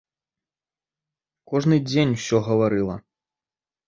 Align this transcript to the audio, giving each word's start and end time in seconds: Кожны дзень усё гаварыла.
Кожны 1.51 1.77
дзень 1.89 2.13
усё 2.15 2.37
гаварыла. 2.47 2.95